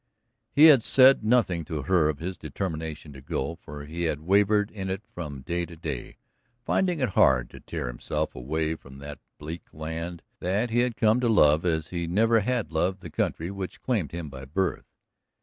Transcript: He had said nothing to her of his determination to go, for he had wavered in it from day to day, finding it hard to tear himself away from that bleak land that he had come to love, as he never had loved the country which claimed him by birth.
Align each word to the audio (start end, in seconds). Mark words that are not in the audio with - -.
He 0.51 0.63
had 0.65 0.81
said 0.81 1.23
nothing 1.23 1.63
to 1.65 1.83
her 1.83 2.09
of 2.09 2.17
his 2.17 2.35
determination 2.35 3.13
to 3.13 3.21
go, 3.21 3.53
for 3.61 3.85
he 3.85 4.05
had 4.05 4.21
wavered 4.21 4.71
in 4.71 4.89
it 4.89 5.03
from 5.05 5.41
day 5.43 5.63
to 5.67 5.75
day, 5.75 6.17
finding 6.65 6.99
it 6.99 7.09
hard 7.09 7.51
to 7.51 7.59
tear 7.59 7.85
himself 7.85 8.33
away 8.33 8.73
from 8.73 8.97
that 8.97 9.19
bleak 9.37 9.71
land 9.71 10.23
that 10.39 10.71
he 10.71 10.79
had 10.79 10.97
come 10.97 11.19
to 11.19 11.29
love, 11.29 11.65
as 11.65 11.89
he 11.89 12.07
never 12.07 12.39
had 12.39 12.71
loved 12.71 13.01
the 13.01 13.11
country 13.11 13.51
which 13.51 13.83
claimed 13.83 14.11
him 14.11 14.27
by 14.27 14.43
birth. 14.43 14.87